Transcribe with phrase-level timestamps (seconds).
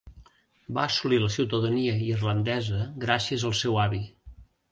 [0.77, 4.01] Va assolir la ciutadania irlandesa gràcies al seu avi.